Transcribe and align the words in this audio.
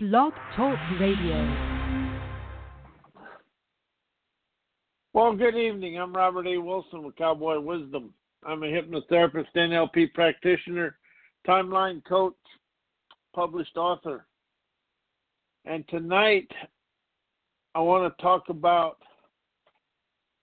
Blog 0.00 0.32
Talk 0.54 0.78
Radio. 1.00 1.82
Well, 5.12 5.34
good 5.34 5.56
evening. 5.56 5.98
I'm 5.98 6.12
Robert 6.12 6.46
A. 6.46 6.56
Wilson 6.56 7.02
with 7.02 7.16
Cowboy 7.16 7.58
Wisdom. 7.58 8.14
I'm 8.46 8.62
a 8.62 8.66
hypnotherapist, 8.66 9.48
NLP 9.56 10.14
practitioner, 10.14 10.96
timeline 11.48 12.04
coach, 12.04 12.36
published 13.34 13.76
author. 13.76 14.24
And 15.64 15.82
tonight, 15.88 16.48
I 17.74 17.80
want 17.80 18.16
to 18.16 18.22
talk 18.22 18.50
about 18.50 18.98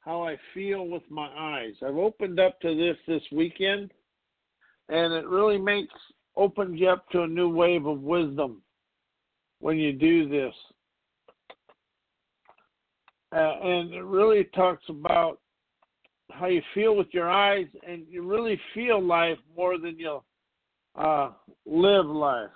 how 0.02 0.22
I 0.22 0.36
feel 0.54 0.86
with 0.86 1.04
my 1.10 1.30
eyes. 1.30 1.76
I've 1.82 1.96
opened 1.96 2.42
up 2.42 2.60
to 2.60 2.76
this 2.76 2.98
this 3.08 3.24
weekend, 3.32 3.94
and 4.90 5.14
it 5.14 5.26
really 5.26 5.58
makes 5.58 5.94
opens 6.36 6.78
you 6.78 6.90
up 6.90 7.10
to 7.12 7.22
a 7.22 7.28
new 7.28 7.48
wave 7.48 7.86
of 7.86 8.02
wisdom 8.02 8.62
when 9.66 9.80
you 9.80 9.94
do 9.94 10.30
this. 10.30 10.54
Uh, 13.36 13.56
and 13.64 13.92
it 13.96 14.04
really 14.04 14.44
talks 14.54 14.84
about 14.90 15.40
how 16.30 16.46
you 16.46 16.62
feel 16.76 16.96
with 16.96 17.08
your 17.10 17.32
eyes, 17.32 17.66
and 17.88 18.04
you 18.08 18.22
really 18.22 18.62
feel 18.76 19.04
life 19.04 19.40
more 19.58 19.80
than 19.80 19.98
you 19.98 20.22
uh, 20.94 21.32
live 21.66 22.06
life. 22.06 22.52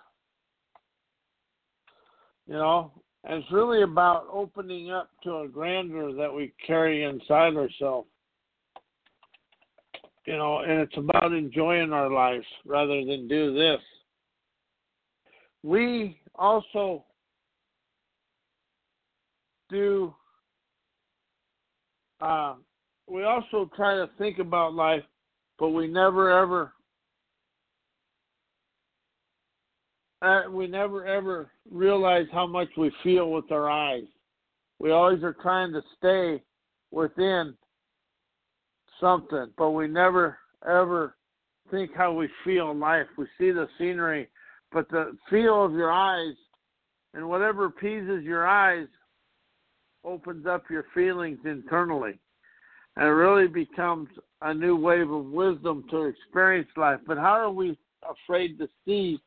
You 2.46 2.54
know, 2.54 2.92
and 3.24 3.42
it's 3.42 3.52
really 3.52 3.82
about 3.82 4.28
opening 4.32 4.92
up 4.92 5.10
to 5.24 5.40
a 5.40 5.48
grandeur 5.48 6.14
that 6.14 6.32
we 6.32 6.54
carry 6.68 7.06
inside 7.06 7.56
ourselves. 7.56 8.08
You 10.28 10.38
know, 10.38 10.60
and 10.60 10.80
it's 10.80 10.98
about 10.98 11.34
enjoying 11.34 11.92
our 11.92 12.12
lives 12.12 12.46
rather 12.68 13.04
than 13.04 13.28
do 13.28 13.56
this. 13.56 13.82
We 15.64 16.20
also 16.40 17.04
do 19.70 20.14
uh, 22.22 22.56
we 23.08 23.24
also 23.24 23.70
try 23.76 23.96
to 23.96 24.10
think 24.18 24.40
about 24.40 24.74
life, 24.74 25.04
but 25.58 25.70
we 25.70 25.88
never 25.88 26.32
ever 26.32 26.74
uh, 30.22 30.44
we 30.52 30.68
never 30.68 31.06
ever 31.06 31.50
realize 31.72 32.26
how 32.32 32.46
much 32.46 32.68
we 32.78 32.92
feel 33.04 33.32
with 33.32 33.52
our 33.52 33.70
eyes. 33.70 34.04
We 34.80 34.92
always 34.92 35.24
are 35.24 35.36
trying 35.42 35.72
to 35.74 35.82
stay 35.98 36.44
within 36.92 37.56
something, 39.00 39.48
but 39.58 39.72
we 39.72 39.88
never 39.88 40.38
ever 40.68 41.16
think 41.72 41.92
how 41.96 42.14
we 42.14 42.28
feel 42.44 42.72
in 42.72 42.80
life. 42.80 43.08
We 43.18 43.26
see 43.38 43.52
the 43.52 43.68
scenery, 43.78 44.28
but 44.72 44.90
the 44.90 45.18
feel 45.30 45.64
of 45.64 45.74
your 45.74 45.92
eyes 45.92 46.36
and 47.14 47.28
whatever 47.28 47.66
appeases 47.66 48.24
your 48.24 48.48
eyes 48.48 48.88
opens 50.04 50.46
up 50.46 50.64
your 50.70 50.86
feelings 50.94 51.40
internally. 51.46 52.20
And 52.96 53.08
it 53.08 53.12
really 53.12 53.48
becomes 53.48 54.10
a 54.42 54.54
new 54.54 54.76
wave 54.76 55.10
of 55.12 55.26
wisdom 55.26 55.86
to 55.92 56.04
experience 56.04 56.70
life. 56.78 57.00
But 57.08 57.18
how 57.18 57.34
are 57.34 57.52
we 57.52 57.78
afraid 58.10 58.58
to 58.60 58.68
see 58.86 59.20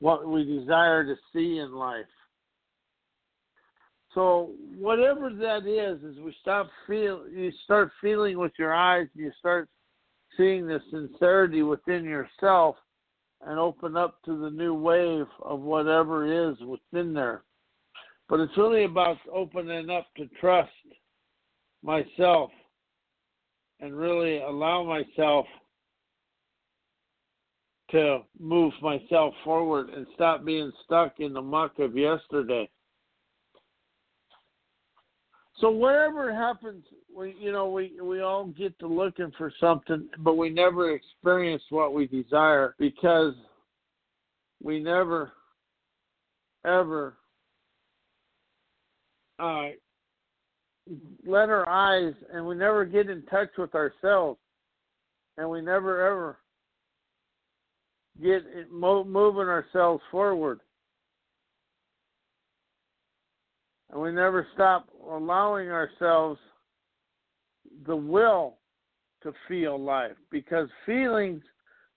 what 0.00 0.26
we 0.26 0.44
desire 0.44 1.04
to 1.04 1.16
see 1.32 1.58
in 1.58 1.74
life? 1.74 2.04
So 4.14 4.52
whatever 4.76 5.30
that 5.30 5.66
is, 5.66 6.02
as 6.04 6.22
we 6.22 6.34
stop 6.40 6.68
feel, 6.86 7.28
you 7.28 7.52
start 7.64 7.90
feeling 8.00 8.38
with 8.38 8.52
your 8.58 8.74
eyes, 8.74 9.06
and 9.14 9.24
you 9.24 9.32
start 9.38 9.68
seeing 10.36 10.66
the 10.66 10.80
sincerity 10.90 11.62
within 11.62 12.04
yourself, 12.04 12.76
and 13.46 13.58
open 13.58 13.96
up 13.96 14.22
to 14.24 14.38
the 14.38 14.50
new 14.50 14.74
wave 14.74 15.26
of 15.42 15.60
whatever 15.60 16.50
is 16.50 16.56
within 16.60 17.12
there. 17.12 17.42
But 18.28 18.40
it's 18.40 18.56
really 18.56 18.84
about 18.84 19.16
opening 19.32 19.90
up 19.90 20.06
to 20.16 20.26
trust 20.40 20.70
myself 21.82 22.50
and 23.80 23.96
really 23.96 24.38
allow 24.38 24.82
myself 24.84 25.46
to 27.90 28.20
move 28.38 28.72
myself 28.82 29.32
forward 29.44 29.88
and 29.90 30.06
stop 30.14 30.44
being 30.44 30.70
stuck 30.84 31.20
in 31.20 31.32
the 31.32 31.40
muck 31.40 31.78
of 31.78 31.96
yesterday. 31.96 32.68
So 35.60 35.70
whatever 35.70 36.32
happens, 36.32 36.84
we 37.14 37.34
you 37.38 37.50
know 37.50 37.68
we 37.68 37.92
we 38.00 38.20
all 38.20 38.46
get 38.46 38.78
to 38.78 38.86
looking 38.86 39.32
for 39.36 39.52
something, 39.60 40.08
but 40.18 40.34
we 40.34 40.50
never 40.50 40.94
experience 40.94 41.62
what 41.70 41.92
we 41.92 42.06
desire 42.06 42.74
because 42.78 43.34
we 44.62 44.80
never 44.80 45.32
ever 46.64 47.16
uh, 49.38 49.68
let 51.26 51.48
our 51.48 51.68
eyes 51.68 52.14
and 52.32 52.46
we 52.46 52.54
never 52.54 52.84
get 52.84 53.10
in 53.10 53.22
touch 53.22 53.50
with 53.56 53.74
ourselves 53.74 54.38
and 55.36 55.48
we 55.48 55.60
never 55.60 56.06
ever 56.06 56.38
get 58.22 58.42
moving 58.72 59.48
ourselves 59.48 60.02
forward 60.10 60.60
and 63.90 64.00
we 64.00 64.12
never 64.12 64.46
stop 64.54 64.88
allowing 65.10 65.68
ourselves 65.70 66.38
the 67.86 67.96
will 67.96 68.58
to 69.22 69.32
feel 69.46 69.80
life 69.80 70.16
because 70.30 70.68
feelings 70.86 71.42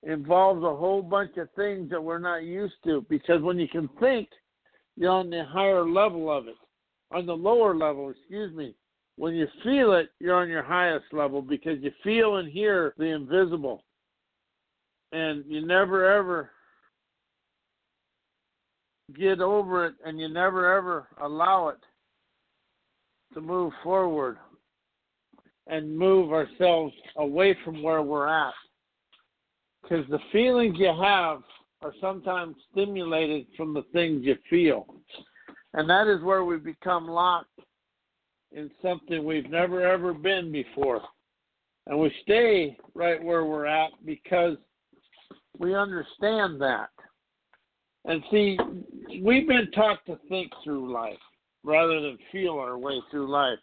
involves 0.04 0.64
a 0.64 0.76
whole 0.76 1.02
bunch 1.02 1.38
of 1.38 1.48
things 1.56 1.90
that 1.90 2.04
we're 2.04 2.20
not 2.20 2.44
used 2.44 2.74
to 2.84 3.06
because 3.10 3.42
when 3.42 3.60
you 3.60 3.68
can 3.68 3.88
think 4.00 4.28
you're 4.96 5.12
on 5.12 5.30
the 5.30 5.44
higher 5.46 5.88
level 5.88 6.32
of 6.36 6.48
it 6.48 6.56
on 7.12 7.26
the 7.26 7.34
lower 7.34 7.76
level 7.76 8.10
excuse 8.10 8.54
me. 8.56 8.74
When 9.18 9.36
you 9.36 9.48
feel 9.64 9.94
it 9.94 10.10
you're 10.20 10.36
on 10.36 10.50
your 10.50 10.64
highest 10.64 11.06
level 11.12 11.42
because 11.42 11.78
you 11.82 11.92
feel 12.04 12.38
and 12.38 12.52
hear 12.52 12.94
the 12.98 13.06
invisible. 13.06 13.84
And 15.12 15.44
you 15.46 15.66
never 15.66 16.10
ever 16.12 16.50
get 19.14 19.40
over 19.40 19.86
it 19.86 19.96
and 20.06 20.20
you 20.20 20.28
never 20.30 20.76
ever 20.76 21.08
allow 21.22 21.70
it 21.70 21.78
to 23.34 23.42
move 23.42 23.72
forward 23.84 24.38
and 25.68 25.98
move 25.98 26.34
ourselves 26.34 26.94
away 27.18 27.56
from 27.64 27.82
where 27.82 28.02
we're 28.02 28.28
at. 28.28 28.54
Because 29.82 30.06
the 30.10 30.20
feelings 30.32 30.76
you 30.78 30.94
have 31.02 31.42
are 31.82 31.94
sometimes 32.00 32.56
stimulated 32.72 33.48
from 33.58 33.74
the 33.74 33.84
things 33.94 34.22
you 34.24 34.36
feel. 34.50 34.86
And 35.74 35.90
that 35.90 36.08
is 36.08 36.22
where 36.24 36.44
we 36.44 36.58
become 36.58 37.08
locked 37.08 37.48
in 38.52 38.70
something 38.82 39.24
we've 39.24 39.50
never 39.50 39.82
ever 39.82 40.14
been 40.14 40.52
before. 40.52 41.02
And 41.88 42.00
we 42.00 42.14
stay 42.22 42.78
right 42.94 43.22
where 43.24 43.46
we're 43.46 43.66
at 43.66 43.92
because 44.06 44.58
we 45.58 45.76
understand 45.76 46.62
that. 46.62 46.90
And 48.06 48.24
see, 48.32 48.58
we've 49.22 49.48
been 49.48 49.72
taught 49.72 50.06
to 50.06 50.18
think 50.30 50.52
through 50.64 50.92
life 50.92 51.18
rather 51.64 52.02
than 52.02 52.18
feel 52.32 52.54
our 52.54 52.78
way 52.78 53.00
through 53.10 53.30
life. 53.30 53.60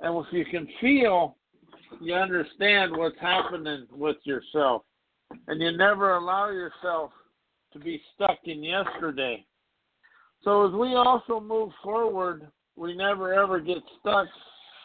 And 0.00 0.16
if 0.16 0.32
you 0.32 0.44
can 0.44 0.68
feel, 0.80 1.36
you 2.00 2.14
understand 2.14 2.96
what's 2.96 3.18
happening 3.20 3.86
with 3.90 4.16
yourself. 4.24 4.82
And 5.48 5.60
you 5.60 5.76
never 5.76 6.16
allow 6.16 6.50
yourself 6.50 7.10
to 7.72 7.78
be 7.78 8.00
stuck 8.14 8.38
in 8.44 8.62
yesterday. 8.62 9.44
So 10.42 10.66
as 10.68 10.74
we 10.74 10.94
also 10.94 11.40
move 11.40 11.70
forward, 11.82 12.46
we 12.76 12.94
never 12.94 13.32
ever 13.32 13.60
get 13.60 13.78
stuck 14.00 14.26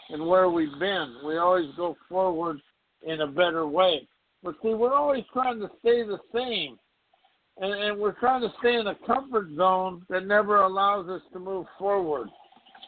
in 0.10 0.26
where 0.26 0.50
we've 0.50 0.80
been. 0.80 1.16
We 1.26 1.38
always 1.38 1.70
go 1.76 1.98
forward 2.08 2.60
in 3.06 3.22
a 3.22 3.28
better 3.28 3.68
way. 3.68 4.08
But 4.42 4.56
see, 4.64 4.74
we're 4.74 4.94
always 4.94 5.24
trying 5.34 5.60
to 5.60 5.70
stay 5.80 6.04
the 6.04 6.20
same. 6.34 6.78
And, 7.60 7.74
and 7.74 8.00
we're 8.00 8.20
trying 8.20 8.42
to 8.42 8.54
stay 8.60 8.76
in 8.76 8.88
a 8.88 8.96
comfort 9.06 9.50
zone 9.56 10.06
that 10.10 10.26
never 10.26 10.62
allows 10.62 11.10
us 11.10 11.22
to 11.34 11.40
move 11.40 11.66
forward. 11.78 12.30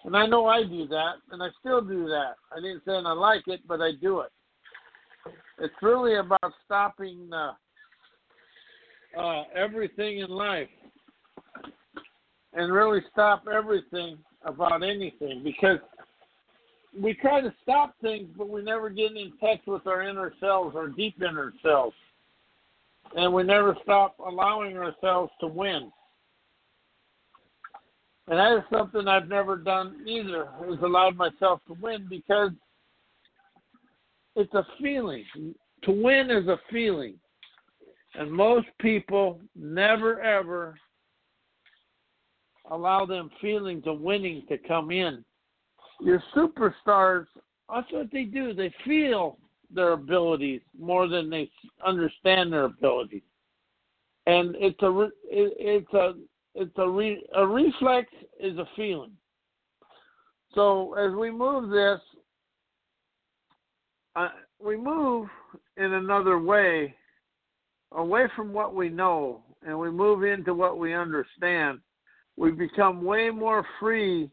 And 0.04 0.16
I 0.16 0.26
know 0.26 0.48
I 0.48 0.64
do 0.64 0.88
that, 0.88 1.16
and 1.32 1.44
I 1.44 1.48
still 1.60 1.82
do 1.82 2.08
that. 2.08 2.36
I 2.52 2.56
didn't 2.56 2.84
say 2.86 2.94
I 2.94 3.14
like 3.14 3.48
it, 3.48 3.62
but 3.68 3.82
I 3.82 3.92
do 4.02 4.22
it. 4.22 4.32
It's 5.60 5.74
really 5.82 6.16
about 6.16 6.54
stopping 6.66 7.30
uh, 7.32 7.52
uh, 9.20 9.44
everything 9.56 10.20
in 10.20 10.30
life 10.30 10.70
and 12.54 12.74
really 12.74 13.02
stop 13.12 13.44
everything 13.54 14.18
about 14.44 14.84
anything 14.84 15.42
because 15.44 15.78
we 17.00 17.14
try 17.14 17.42
to 17.42 17.54
stop 17.62 17.94
things, 18.02 18.28
but 18.38 18.50
we 18.50 18.64
never 18.64 18.90
get 18.90 19.16
in 19.16 19.32
touch 19.40 19.60
with 19.68 19.86
our 19.88 20.02
inner 20.02 20.34
selves, 20.40 20.76
our 20.76 20.88
deep 20.90 21.22
inner 21.22 21.54
selves. 21.62 21.96
And 23.16 23.34
we 23.34 23.44
never 23.44 23.76
stop 23.84 24.16
allowing 24.20 24.78
ourselves 24.78 25.32
to 25.42 25.48
win. 25.48 25.92
And 28.28 28.40
that 28.40 28.58
is 28.58 28.64
something 28.72 29.08
I've 29.08 29.28
never 29.28 29.58
done 29.58 30.04
either, 30.08 30.48
is 30.70 30.80
allowed 30.82 31.18
myself 31.18 31.60
to 31.68 31.74
win 31.82 32.08
because 32.10 32.52
it's 34.36 34.54
a 34.54 34.66
feeling. 34.82 35.26
To 35.84 35.92
win 35.92 36.32
is 36.32 36.48
a 36.48 36.60
feeling. 36.72 37.16
And 38.16 38.32
most 38.32 38.68
people 38.80 39.42
never 39.56 40.22
ever 40.22 40.76
allow 42.70 43.06
them 43.06 43.30
feelings 43.42 43.84
of 43.86 44.00
winning 44.00 44.44
to 44.48 44.58
come 44.60 44.92
in. 44.92 45.26
Your 46.00 46.24
superstars, 46.36 47.26
that's 47.74 47.92
what 47.92 48.12
they 48.12 48.24
do. 48.24 48.54
They 48.54 48.74
feel 48.86 49.38
their 49.74 49.94
abilities 49.94 50.62
more 50.78 51.08
than 51.08 51.30
they 51.30 51.50
understand 51.86 52.52
their 52.52 52.66
abilities, 52.66 53.24
and 54.28 54.56
it's 54.58 54.82
a 54.82 55.10
it's 55.30 55.94
a 55.94 56.14
it's 56.56 56.78
a 56.78 56.90
re, 56.90 57.24
a 57.36 57.46
reflex 57.46 58.08
is 58.40 58.58
a 58.58 58.68
feeling. 58.76 59.12
So 60.54 60.94
as 60.96 61.16
we 61.16 61.32
move 61.32 61.70
this, 61.70 62.00
uh, 64.16 64.30
we 64.60 64.76
move 64.76 65.28
in 65.78 65.94
another 65.94 66.40
way, 66.40 66.94
away 67.94 68.26
from 68.36 68.52
what 68.52 68.76
we 68.76 68.90
know, 68.90 69.44
and 69.66 69.80
we 69.80 69.90
move 69.90 70.24
into 70.24 70.54
what 70.54 70.78
we 70.78 70.94
understand. 70.94 71.80
We 72.36 72.52
become 72.52 73.04
way 73.04 73.30
more 73.30 73.66
free 73.80 74.30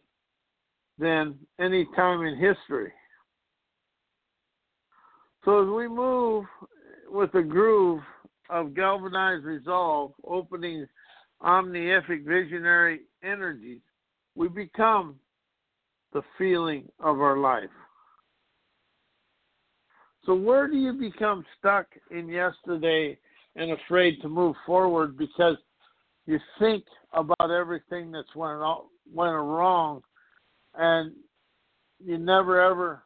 than 0.98 1.36
any 1.60 1.86
time 1.94 2.22
in 2.22 2.36
history. 2.36 2.92
So 5.44 5.62
as 5.62 5.68
we 5.68 5.88
move 5.88 6.44
with 7.10 7.32
the 7.32 7.42
groove 7.42 8.02
of 8.50 8.74
galvanized 8.74 9.44
resolve, 9.44 10.12
opening 10.24 10.86
omnific 11.42 12.24
visionary 12.24 13.00
energies, 13.22 13.80
we 14.34 14.48
become 14.48 15.16
the 16.12 16.22
feeling 16.36 16.88
of 17.00 17.20
our 17.20 17.36
life. 17.36 17.70
So, 20.24 20.34
where 20.34 20.68
do 20.68 20.76
you 20.76 20.92
become 20.92 21.44
stuck 21.58 21.86
in 22.10 22.28
yesterday 22.28 23.18
and 23.56 23.72
afraid 23.72 24.20
to 24.22 24.28
move 24.28 24.56
forward 24.66 25.16
because 25.16 25.56
you 26.26 26.38
think 26.58 26.84
about 27.12 27.50
everything 27.50 28.12
that's 28.12 28.34
went 28.34 28.60
went 29.12 29.32
wrong, 29.32 30.02
and 30.74 31.12
you 32.04 32.18
never 32.18 32.60
ever 32.60 33.02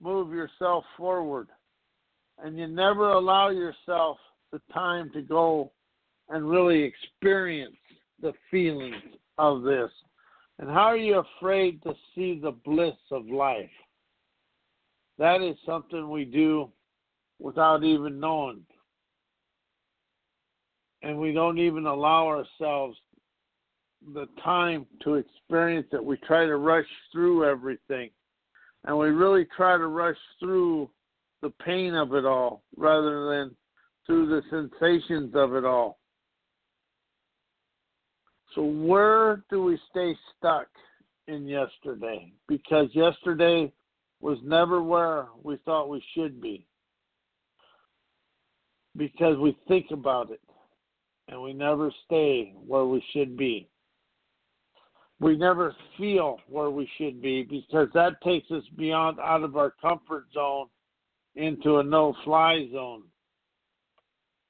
move 0.00 0.32
yourself 0.32 0.84
forward, 0.96 1.48
and 2.42 2.58
you 2.58 2.66
never 2.66 3.10
allow 3.10 3.50
yourself 3.50 4.18
the 4.52 4.60
time 4.72 5.10
to 5.12 5.22
go 5.22 5.72
and 6.28 6.48
really 6.48 6.82
experience 6.82 7.76
the 8.20 8.32
feelings 8.50 8.94
of 9.38 9.62
this. 9.62 9.90
And 10.58 10.68
how 10.68 10.86
are 10.86 10.96
you 10.96 11.22
afraid 11.38 11.82
to 11.82 11.94
see 12.14 12.38
the 12.38 12.52
bliss 12.52 12.96
of 13.10 13.26
life? 13.26 13.70
That 15.18 15.42
is 15.42 15.56
something 15.66 16.08
we 16.08 16.24
do 16.24 16.70
without 17.38 17.84
even 17.84 18.20
knowing. 18.20 18.62
And 21.02 21.18
we 21.18 21.32
don't 21.32 21.58
even 21.58 21.86
allow 21.86 22.26
ourselves 22.26 22.96
the 24.14 24.26
time 24.42 24.86
to 25.02 25.14
experience 25.14 25.88
it. 25.92 26.04
We 26.04 26.16
try 26.18 26.46
to 26.46 26.56
rush 26.56 26.86
through 27.12 27.44
everything. 27.44 28.10
And 28.90 28.98
we 28.98 29.10
really 29.10 29.46
try 29.56 29.76
to 29.76 29.86
rush 29.86 30.16
through 30.40 30.90
the 31.42 31.50
pain 31.64 31.94
of 31.94 32.12
it 32.12 32.24
all 32.24 32.64
rather 32.76 33.28
than 33.28 33.54
through 34.04 34.26
the 34.26 34.42
sensations 34.50 35.30
of 35.36 35.54
it 35.54 35.64
all. 35.64 36.00
So, 38.56 38.64
where 38.64 39.44
do 39.48 39.62
we 39.62 39.78
stay 39.90 40.16
stuck 40.36 40.66
in 41.28 41.46
yesterday? 41.46 42.32
Because 42.48 42.88
yesterday 42.92 43.72
was 44.20 44.38
never 44.42 44.82
where 44.82 45.26
we 45.44 45.56
thought 45.64 45.88
we 45.88 46.02
should 46.16 46.40
be. 46.40 46.66
Because 48.96 49.38
we 49.38 49.56
think 49.68 49.86
about 49.92 50.32
it 50.32 50.42
and 51.28 51.40
we 51.40 51.52
never 51.52 51.92
stay 52.06 52.54
where 52.66 52.86
we 52.86 53.00
should 53.12 53.36
be. 53.36 53.69
We 55.20 55.36
never 55.36 55.76
feel 55.98 56.38
where 56.48 56.70
we 56.70 56.88
should 56.96 57.20
be 57.20 57.42
because 57.42 57.88
that 57.92 58.20
takes 58.22 58.50
us 58.50 58.64
beyond 58.76 59.20
out 59.20 59.42
of 59.42 59.56
our 59.56 59.74
comfort 59.82 60.26
zone 60.32 60.66
into 61.36 61.78
a 61.78 61.84
no 61.84 62.14
fly 62.24 62.66
zone. 62.72 63.02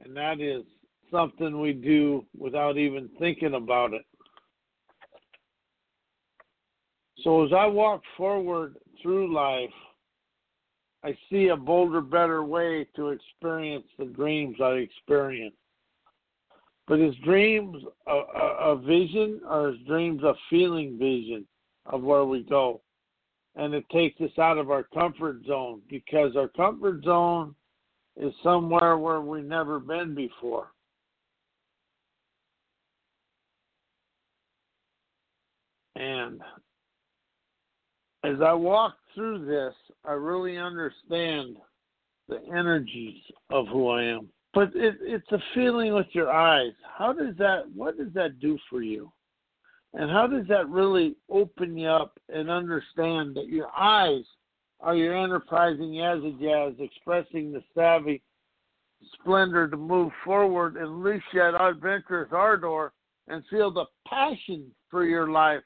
And 0.03 0.17
that 0.17 0.41
is 0.41 0.63
something 1.11 1.61
we 1.61 1.73
do 1.73 2.25
without 2.39 2.79
even 2.79 3.11
thinking 3.19 3.55
about 3.55 3.93
it. 3.93 4.05
So 7.23 7.45
as 7.45 7.53
I 7.53 7.67
walk 7.67 8.03
forward 8.17 8.77
through 9.03 9.35
life, 9.35 9.71
I 11.03 11.17
see 11.31 11.49
a 11.49 11.57
bolder, 11.57 12.01
better 12.01 12.45
way 12.45 12.87
to 12.97 13.09
experience 13.09 13.87
the 13.99 14.07
dreams 14.07 14.57
I 14.63 14.73
experience. 14.73 15.57
But 16.91 16.99
his 16.99 17.15
dreams 17.25 17.77
a, 18.09 18.75
vision 18.75 19.41
or 19.49 19.69
his 19.69 19.81
dreams 19.87 20.25
a 20.25 20.35
feeling 20.51 20.99
vision 20.99 21.47
of 21.87 22.03
where 22.03 22.25
we 22.25 22.43
go? 22.43 22.81
And 23.55 23.75
it 23.75 23.89
takes 23.91 24.21
us 24.21 24.37
out 24.41 24.59
of 24.59 24.73
our 24.73 24.83
comfort 24.93 25.45
zone 25.47 25.83
because 25.89 26.35
our 26.35 26.49
comfort 26.49 27.05
zone 27.05 27.55
is 28.17 28.35
somewhere 28.43 28.99
where 28.99 29.21
we've 29.21 29.45
never 29.45 29.79
been 29.79 30.17
before. 30.17 30.73
And 35.95 36.41
as 38.25 38.41
I 38.45 38.53
walk 38.53 38.97
through 39.15 39.47
this, 39.47 39.75
I 40.05 40.15
really 40.15 40.59
understand 40.59 41.57
the 42.29 42.41
energies 42.53 43.23
of 43.51 43.69
who 43.69 43.91
I 43.91 44.03
am. 44.03 44.29
But 44.53 44.75
it, 44.75 44.97
it's 45.01 45.31
a 45.33 45.39
feeling 45.55 45.95
with 45.95 46.09
your 46.13 46.31
eyes. 46.31 46.73
How 46.99 47.13
does 47.13 47.37
that? 47.39 47.71
What 47.75 47.97
does 47.97 48.13
that 48.15 48.41
do 48.41 48.59
for 48.69 48.83
you? 48.83 49.13
And 49.95 50.11
how 50.11 50.27
does 50.27 50.47
that 50.49 50.69
really 50.69 51.17
open 51.29 51.77
you 51.77 51.89
up 51.89 52.19
and 52.29 52.51
understand 52.51 53.35
that 53.37 53.49
your 53.49 53.69
eyes 53.77 54.25
are 54.81 54.95
your 54.95 55.17
enterprising 55.17 55.95
Jazz 56.41 56.75
expressing 56.79 57.53
the 57.53 57.63
savvy 57.75 58.23
splendor 59.15 59.69
to 59.69 59.77
move 59.77 60.13
forward 60.25 60.77
and 60.77 60.87
unleash 60.87 61.23
that 61.35 61.61
adventurous 61.61 62.31
ardor 62.33 62.93
and 63.29 63.45
feel 63.51 63.71
the 63.71 63.87
passion 64.07 64.71
for 64.91 65.05
your 65.05 65.31
life 65.31 65.63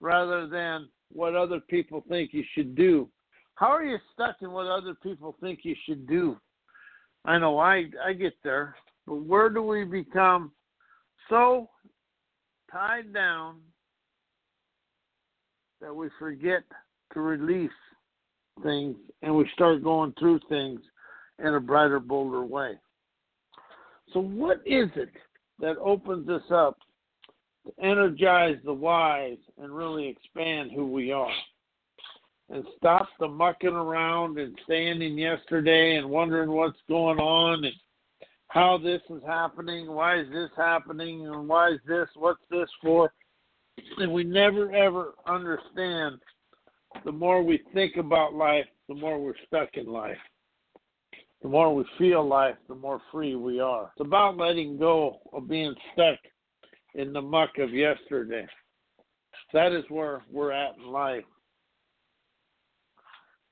rather 0.00 0.46
than 0.46 0.88
what 1.10 1.34
other 1.34 1.60
people 1.60 2.04
think 2.08 2.32
you 2.32 2.44
should 2.54 2.74
do. 2.74 3.08
How 3.54 3.68
are 3.68 3.84
you 3.84 3.98
stuck 4.12 4.36
in 4.42 4.50
what 4.50 4.66
other 4.66 4.94
people 5.02 5.36
think 5.40 5.60
you 5.62 5.76
should 5.86 6.06
do? 6.06 6.36
I 7.24 7.38
know 7.38 7.58
I 7.58 7.84
I 8.04 8.12
get 8.12 8.34
there, 8.42 8.74
but 9.06 9.16
where 9.16 9.48
do 9.48 9.62
we 9.62 9.84
become 9.84 10.52
so 11.28 11.68
tied 12.70 13.12
down 13.12 13.60
that 15.80 15.94
we 15.94 16.08
forget 16.18 16.62
to 17.14 17.20
release 17.20 17.70
things 18.62 18.96
and 19.22 19.34
we 19.34 19.48
start 19.54 19.82
going 19.82 20.14
through 20.18 20.40
things 20.48 20.80
in 21.38 21.54
a 21.54 21.60
brighter, 21.60 22.00
bolder 22.00 22.44
way? 22.44 22.72
So, 24.12 24.20
what 24.20 24.58
is 24.66 24.88
it 24.96 25.10
that 25.60 25.78
opens 25.78 26.28
us 26.28 26.42
up 26.50 26.76
to 27.64 27.84
energize 27.84 28.56
the 28.64 28.72
wise 28.72 29.38
and 29.58 29.74
really 29.74 30.08
expand 30.08 30.70
who 30.74 30.86
we 30.86 31.12
are. 31.12 31.30
And 32.52 32.64
stop 32.76 33.08
the 33.18 33.28
mucking 33.28 33.70
around 33.70 34.38
and 34.38 34.56
standing 34.64 35.16
yesterday 35.16 35.96
and 35.96 36.10
wondering 36.10 36.50
what's 36.50 36.78
going 36.86 37.18
on 37.18 37.64
and 37.64 37.74
how 38.48 38.76
this 38.76 39.00
is 39.08 39.22
happening, 39.26 39.90
why 39.90 40.20
is 40.20 40.28
this 40.30 40.50
happening, 40.54 41.26
and 41.26 41.48
why 41.48 41.70
is 41.70 41.80
this, 41.88 42.06
what's 42.14 42.42
this 42.50 42.68
for? 42.82 43.10
And 43.96 44.12
we 44.12 44.22
never 44.22 44.70
ever 44.72 45.14
understand 45.26 46.18
the 47.06 47.12
more 47.12 47.42
we 47.42 47.62
think 47.72 47.96
about 47.96 48.34
life, 48.34 48.66
the 48.86 48.94
more 48.94 49.18
we're 49.18 49.32
stuck 49.46 49.70
in 49.74 49.86
life. 49.86 50.18
The 51.40 51.48
more 51.48 51.74
we 51.74 51.84
feel 51.96 52.28
life, 52.28 52.56
the 52.68 52.74
more 52.74 53.00
free 53.10 53.34
we 53.34 53.60
are. 53.60 53.90
It's 53.96 54.06
about 54.06 54.36
letting 54.36 54.78
go 54.78 55.20
of 55.32 55.48
being 55.48 55.74
stuck 55.94 56.18
in 56.94 57.14
the 57.14 57.22
muck 57.22 57.56
of 57.58 57.72
yesterday. 57.72 58.46
That 59.54 59.72
is 59.72 59.84
where 59.88 60.22
we're 60.30 60.52
at 60.52 60.76
in 60.76 60.92
life. 60.92 61.24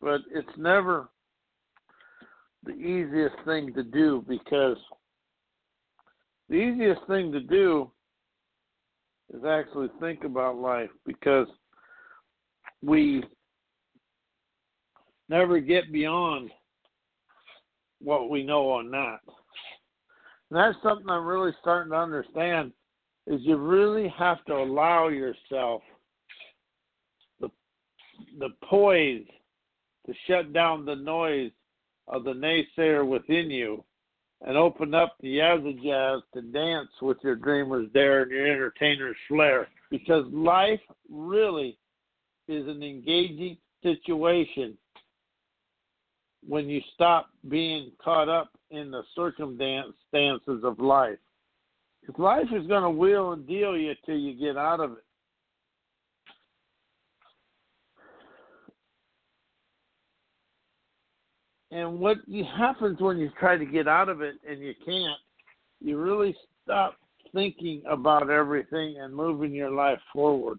But 0.01 0.21
it's 0.33 0.49
never 0.57 1.09
the 2.65 2.73
easiest 2.73 3.37
thing 3.45 3.73
to 3.75 3.83
do 3.83 4.25
because 4.29 4.77
the 6.49 6.57
easiest 6.57 7.01
thing 7.07 7.33
to 7.33 7.41
do 7.41 7.91
is 9.33 9.45
actually 9.45 9.89
think 10.01 10.25
about 10.25 10.57
life 10.57 10.91
because 11.07 11.47
we 12.83 13.23
never 15.29 15.61
get 15.61 15.93
beyond 15.93 16.51
what 18.03 18.31
we 18.31 18.43
know 18.43 18.71
on 18.71 18.91
that. 18.91 19.21
And 20.51 20.59
that's 20.59 20.77
something 20.83 21.09
I'm 21.09 21.27
really 21.27 21.53
starting 21.61 21.93
to 21.93 21.99
understand 21.99 22.73
is 23.27 23.41
you 23.43 23.57
really 23.57 24.13
have 24.19 24.45
to 24.47 24.55
allow 24.55 25.09
yourself 25.09 25.83
the 27.41 27.49
the 28.39 28.49
poise 28.65 29.27
to 30.07 30.15
shut 30.27 30.53
down 30.53 30.85
the 30.85 30.95
noise 30.95 31.51
of 32.09 32.25
the 32.25 32.33
naysayer 32.33 33.07
within 33.07 33.51
you 33.51 33.85
and 34.43 34.57
open 34.57 34.95
up 34.95 35.17
the 35.21 35.39
jazz 35.83 36.21
to 36.35 36.43
dance 36.51 36.89
with 37.03 37.19
your 37.23 37.37
dreamer's 37.37 37.89
dare 37.93 38.23
and 38.23 38.31
your 38.31 38.47
entertainer's 38.47 39.17
flair 39.29 39.69
because 39.91 40.25
life 40.33 40.81
really 41.11 41.77
is 42.49 42.67
an 42.67 42.83
engaging 42.83 43.57
situation 43.83 44.77
when 46.47 46.69
you 46.69 46.81
stop 46.95 47.29
being 47.49 47.93
caught 48.03 48.29
up 48.29 48.51
in 48.71 48.91
the 48.91 49.03
circumstances 49.15 50.65
of 50.65 50.79
life. 50.79 51.19
Because 52.01 52.19
life 52.19 52.47
is 52.53 52.67
going 52.67 52.83
to 52.83 52.91
wheel 52.91 53.33
and 53.33 53.47
deal 53.47 53.77
you 53.77 53.93
till 54.07 54.17
you 54.17 54.35
get 54.35 54.57
out 54.57 54.81
of 54.81 54.93
it. 54.93 55.05
And 61.71 62.01
what 62.01 62.19
happens 62.57 63.01
when 63.01 63.19
you 63.19 63.31
try 63.39 63.57
to 63.57 63.65
get 63.65 63.87
out 63.87 64.09
of 64.09 64.23
it 64.23 64.35
and 64.49 64.61
you 64.61 64.75
can't, 64.85 65.19
you 65.81 65.99
really 65.99 66.35
stop 66.65 66.97
thinking 67.33 67.83
about 67.89 68.29
everything 68.29 68.97
and 69.01 69.15
moving 69.15 69.53
your 69.53 69.71
life 69.71 70.01
forward 70.13 70.59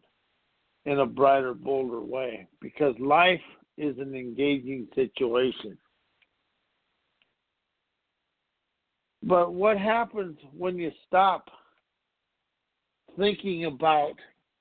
in 0.86 1.00
a 1.00 1.06
brighter, 1.06 1.54
bolder 1.54 2.02
way 2.02 2.48
because 2.62 2.96
life 3.00 3.42
is 3.78 3.98
an 4.00 4.16
engaging 4.16 4.88
situation. 4.96 5.78
But 9.24 9.54
what 9.54 9.78
happens 9.78 10.38
when 10.58 10.78
you 10.78 10.92
stop 11.08 11.50
thinking 13.18 13.66
about 13.66 14.14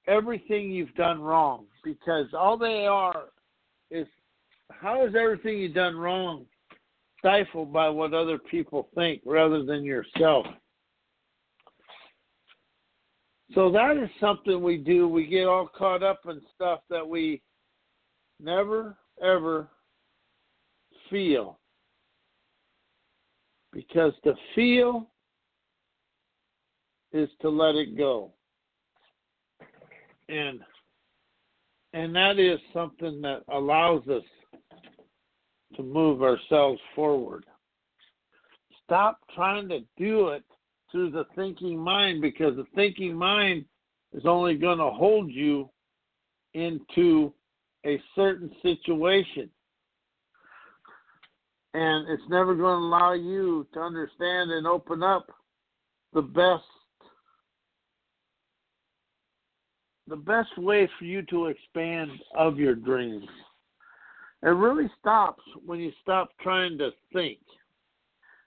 everything 0.06 0.70
you've 0.70 0.94
done 0.94 1.20
wrong? 1.20 1.64
Because 1.82 2.26
all 2.36 2.58
they 2.58 2.86
are 2.86 3.24
is 3.90 4.06
how 4.70 5.04
is 5.06 5.14
everything 5.14 5.58
you've 5.58 5.74
done 5.74 5.96
wrong 5.96 6.46
stifled 7.18 7.72
by 7.72 7.88
what 7.88 8.14
other 8.14 8.38
people 8.38 8.88
think 8.94 9.22
rather 9.24 9.64
than 9.64 9.84
yourself? 9.84 10.46
So 13.54 13.70
that 13.72 13.96
is 13.96 14.08
something 14.20 14.62
we 14.62 14.76
do. 14.76 15.08
We 15.08 15.26
get 15.26 15.46
all 15.46 15.68
caught 15.76 16.02
up 16.02 16.20
in 16.28 16.40
stuff 16.54 16.80
that 16.88 17.06
we 17.06 17.42
never, 18.40 18.96
ever 19.22 19.68
feel. 21.10 21.58
Because 23.72 24.12
to 24.24 24.34
feel 24.54 25.08
is 27.12 27.28
to 27.40 27.48
let 27.48 27.74
it 27.74 27.96
go. 27.96 28.32
And 30.28 30.60
and 31.92 32.14
that 32.14 32.38
is 32.38 32.60
something 32.72 33.20
that 33.22 33.42
allows 33.48 34.06
us 34.06 34.22
to 35.80 35.86
move 35.86 36.22
ourselves 36.22 36.80
forward. 36.94 37.44
Stop 38.84 39.18
trying 39.34 39.68
to 39.68 39.80
do 39.96 40.28
it 40.28 40.44
through 40.90 41.10
the 41.10 41.24
thinking 41.34 41.78
mind 41.78 42.20
because 42.20 42.56
the 42.56 42.66
thinking 42.74 43.14
mind 43.14 43.64
is 44.12 44.22
only 44.26 44.56
going 44.56 44.78
to 44.78 44.90
hold 44.90 45.30
you 45.30 45.70
into 46.54 47.32
a 47.86 48.00
certain 48.14 48.50
situation. 48.62 49.48
And 51.72 52.08
it's 52.08 52.28
never 52.28 52.56
going 52.56 52.80
to 52.80 52.86
allow 52.86 53.12
you 53.12 53.66
to 53.74 53.80
understand 53.80 54.50
and 54.50 54.66
open 54.66 55.02
up 55.02 55.26
the 56.12 56.22
best 56.22 56.64
the 60.08 60.16
best 60.16 60.58
way 60.58 60.90
for 60.98 61.04
you 61.04 61.22
to 61.22 61.46
expand 61.46 62.10
of 62.36 62.58
your 62.58 62.74
dreams. 62.74 63.28
It 64.42 64.48
really 64.48 64.90
stops 64.98 65.42
when 65.66 65.80
you 65.80 65.92
stop 66.02 66.30
trying 66.40 66.78
to 66.78 66.90
think. 67.12 67.38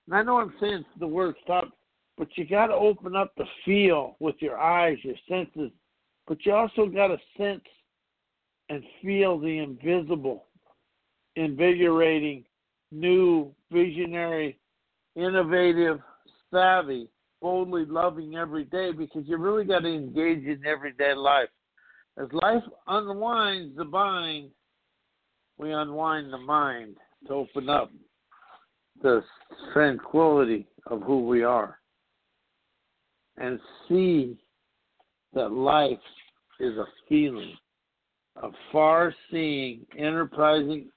And 0.08 0.16
I 0.16 0.24
know 0.24 0.40
I'm 0.40 0.54
saying 0.60 0.84
the 1.00 1.08
word 1.08 1.36
stop 1.44 1.70
but 2.18 2.28
you 2.36 2.46
got 2.46 2.68
to 2.68 2.74
open 2.74 3.16
up 3.16 3.34
the 3.36 3.46
feel 3.66 4.16
with 4.20 4.36
your 4.40 4.58
eyes, 4.58 4.98
your 5.04 5.16
senses, 5.28 5.72
but 6.28 6.38
you 6.46 6.54
also 6.54 6.86
got 6.86 7.08
to 7.08 7.18
sense 7.38 7.64
and 8.70 8.84
feel 9.02 9.40
the 9.40 9.60
invisible, 9.60 10.46
invigorating, 11.36 12.44
new, 12.92 13.54
visionary, 13.72 14.60
innovative, 15.16 16.00
savvy, 16.52 17.08
boldly 17.42 17.86
loving 17.86 18.36
every 18.36 18.64
day 18.66 18.92
because 18.92 19.24
you 19.26 19.38
really 19.38 19.66
got 19.66 19.80
to 19.80 19.94
engage 19.94 20.46
in 20.46 20.66
everyday 20.66 21.14
life. 21.14 21.50
As 22.18 22.28
life 22.32 22.64
unwinds 22.88 23.76
the 23.76 23.86
bind, 23.86 24.50
we 25.64 25.72
unwind 25.72 26.34
the 26.34 26.38
mind 26.38 26.98
to 27.26 27.34
open 27.34 27.70
up 27.70 27.90
the 29.02 29.24
tranquility 29.72 30.68
of 30.88 31.02
who 31.04 31.26
we 31.26 31.42
are 31.42 31.80
and 33.38 33.58
see 33.88 34.38
that 35.34 35.54
life 35.54 35.98
is 36.60 36.76
a 36.78 36.86
feeling 37.08 37.54
of 38.36 38.52
far 38.74 39.16
seeing, 39.32 39.86
enterprising 39.98 40.90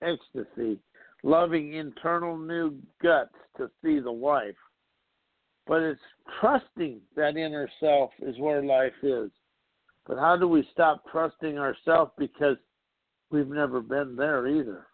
ecstasy, 0.00 0.78
loving 1.22 1.74
internal 1.74 2.38
new 2.38 2.74
guts 3.02 3.34
to 3.58 3.70
see 3.84 4.00
the 4.00 4.10
wife. 4.10 4.56
But 5.66 5.82
it's 5.82 6.00
trusting 6.40 7.02
that 7.14 7.36
inner 7.36 7.68
self 7.78 8.10
is 8.22 8.38
where 8.38 8.64
life 8.64 8.92
is. 9.02 9.30
But 10.06 10.16
how 10.16 10.38
do 10.38 10.48
we 10.48 10.66
stop 10.72 11.04
trusting 11.12 11.58
ourselves? 11.58 12.12
Because 12.16 12.56
we've 13.30 13.48
never 13.48 13.80
been 13.80 14.16
there 14.16 14.46
either. 14.46 14.86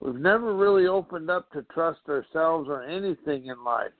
We've 0.00 0.14
never 0.14 0.54
really 0.54 0.86
opened 0.86 1.30
up 1.30 1.50
to 1.52 1.62
trust 1.72 2.00
ourselves 2.08 2.68
or 2.68 2.82
anything 2.82 3.46
in 3.46 3.64
life. 3.64 3.92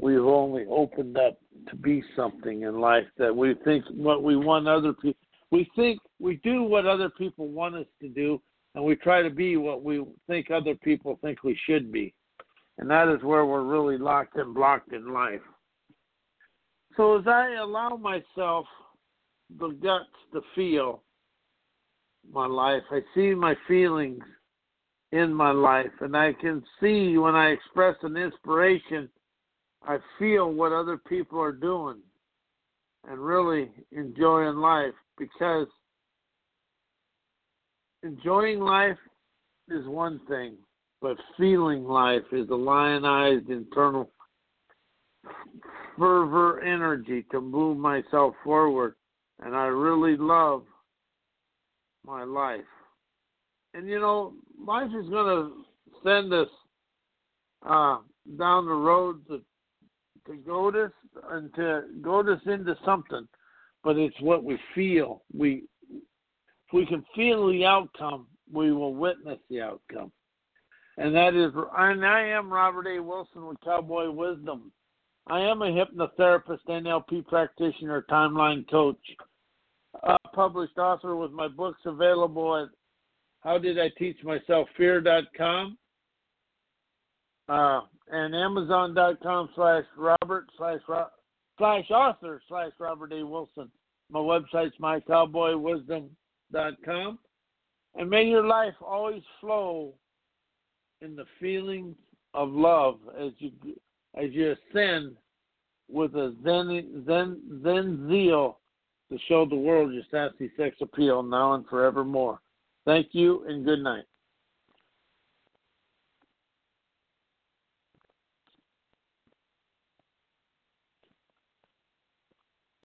We've 0.00 0.24
only 0.24 0.64
opened 0.70 1.18
up 1.18 1.38
to 1.68 1.76
be 1.76 2.02
something 2.14 2.62
in 2.62 2.80
life 2.80 3.06
that 3.18 3.34
we 3.34 3.54
think 3.64 3.84
what 3.90 4.22
we 4.22 4.36
want 4.36 4.68
other 4.68 4.92
people 4.92 5.18
we 5.50 5.68
think 5.74 5.98
we 6.20 6.36
do 6.44 6.62
what 6.62 6.86
other 6.86 7.08
people 7.08 7.48
want 7.48 7.74
us 7.74 7.86
to 8.02 8.08
do 8.08 8.40
and 8.74 8.84
we 8.84 8.96
try 8.96 9.22
to 9.22 9.30
be 9.30 9.56
what 9.56 9.82
we 9.82 10.04
think 10.26 10.50
other 10.50 10.74
people 10.74 11.18
think 11.22 11.42
we 11.42 11.58
should 11.66 11.90
be. 11.90 12.14
And 12.78 12.88
that 12.90 13.08
is 13.08 13.22
where 13.22 13.44
we're 13.44 13.64
really 13.64 13.98
locked 13.98 14.36
and 14.36 14.54
blocked 14.54 14.92
in 14.92 15.12
life. 15.12 15.40
So 16.96 17.18
as 17.18 17.26
i 17.26 17.54
allow 17.54 17.96
myself 17.96 18.66
the 19.58 19.68
guts 19.82 20.04
to 20.32 20.42
feel 20.54 21.02
my 22.32 22.46
life 22.46 22.82
i 22.90 23.00
see 23.14 23.34
my 23.34 23.54
feelings 23.66 24.22
in 25.12 25.32
my 25.32 25.50
life 25.50 25.90
and 26.00 26.16
i 26.16 26.32
can 26.34 26.62
see 26.80 27.16
when 27.16 27.34
i 27.34 27.48
express 27.48 27.96
an 28.02 28.16
inspiration 28.16 29.08
I 29.86 29.98
feel 30.18 30.52
what 30.52 30.72
other 30.72 30.98
people 30.98 31.40
are 31.40 31.52
doing 31.52 31.98
and 33.08 33.18
really 33.18 33.70
enjoying 33.92 34.56
life 34.56 34.94
because 35.16 35.66
enjoying 38.02 38.60
life 38.60 38.98
is 39.70 39.86
one 39.86 40.20
thing, 40.28 40.56
but 41.00 41.16
feeling 41.36 41.84
life 41.84 42.22
is 42.32 42.48
a 42.50 42.54
lionized 42.54 43.48
internal 43.48 44.10
fervor 45.96 46.60
energy 46.60 47.24
to 47.30 47.40
move 47.40 47.78
myself 47.78 48.34
forward. 48.44 48.94
And 49.40 49.54
I 49.54 49.66
really 49.66 50.16
love 50.16 50.64
my 52.08 52.24
life. 52.24 52.60
And 53.74 53.86
you 53.86 54.00
know, 54.00 54.32
life 54.66 54.90
is 54.98 55.08
going 55.10 55.26
to 55.26 55.52
send 56.02 56.32
us 56.32 56.48
uh, 57.64 57.98
down 58.38 58.66
the 58.66 58.72
roads 58.72 59.24
of 59.30 59.42
to 60.26 60.36
goad 60.36 60.76
us 60.76 60.90
and 61.30 61.54
to 61.54 61.84
goad 62.02 62.28
us 62.28 62.40
into 62.46 62.76
something, 62.84 63.26
but 63.82 63.96
it's 63.96 64.20
what 64.20 64.44
we 64.44 64.58
feel. 64.74 65.22
We 65.34 65.64
if 65.90 66.74
we 66.74 66.86
can 66.86 67.04
feel 67.14 67.48
the 67.48 67.64
outcome, 67.64 68.26
we 68.52 68.72
will 68.72 68.94
witness 68.94 69.38
the 69.48 69.62
outcome. 69.62 70.12
And 70.98 71.14
that 71.14 71.34
is, 71.34 71.52
and 71.76 72.04
I 72.04 72.22
am 72.28 72.52
Robert 72.52 72.86
A. 72.88 73.00
Wilson 73.00 73.46
with 73.46 73.60
Cowboy 73.64 74.10
Wisdom. 74.10 74.72
I 75.28 75.40
am 75.40 75.62
a 75.62 75.66
hypnotherapist, 75.66 76.58
NLP 76.68 77.26
practitioner, 77.26 78.04
timeline 78.10 78.68
coach, 78.70 78.98
a 80.02 80.16
published 80.34 80.76
author 80.78 81.14
with 81.16 81.32
my 81.32 81.48
books 81.48 81.80
available 81.84 82.56
at 82.56 82.68
How 83.40 83.58
Did 83.58 83.78
I 83.78 83.90
Teach 83.98 84.16
Myself 84.24 84.68
Fear.com. 84.76 85.76
Uh, 87.48 87.80
and 88.10 88.34
Amazon.com 88.34 89.50
slash 89.54 89.84
Robert 89.96 90.46
slash 90.56 90.80
author 91.90 92.40
slash 92.48 92.72
Robert 92.78 93.12
A. 93.12 93.22
Wilson. 93.24 93.70
My 94.10 94.20
website's 94.20 94.74
mycowboywisdom.com. 94.80 97.18
And 97.94 98.10
may 98.10 98.24
your 98.24 98.46
life 98.46 98.74
always 98.80 99.22
flow 99.40 99.94
in 101.00 101.16
the 101.16 101.24
feelings 101.40 101.96
of 102.34 102.50
love 102.50 102.98
as 103.18 103.32
you 103.38 103.50
as 104.14 104.30
you 104.32 104.52
ascend 104.52 105.16
with 105.90 106.14
a 106.14 106.36
zen 106.44 107.02
zen 107.06 107.40
zen 107.62 108.06
zeal 108.08 108.58
to 109.10 109.18
show 109.28 109.46
the 109.46 109.56
world 109.56 109.92
your 109.92 110.02
sassy 110.10 110.50
sex 110.56 110.76
appeal 110.80 111.22
now 111.22 111.54
and 111.54 111.66
forevermore. 111.66 112.40
Thank 112.84 113.08
you 113.12 113.44
and 113.46 113.64
good 113.64 113.80
night. 113.80 114.04